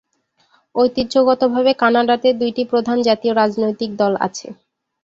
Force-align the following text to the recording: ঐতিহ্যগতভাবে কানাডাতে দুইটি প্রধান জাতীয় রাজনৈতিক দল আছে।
ঐতিহ্যগতভাবে 0.75 1.71
কানাডাতে 1.81 2.29
দুইটি 2.33 2.63
প্রধান 2.71 2.97
জাতীয় 3.07 3.33
রাজনৈতিক 3.35 3.89
দল 4.01 4.13
আছে। 4.27 4.47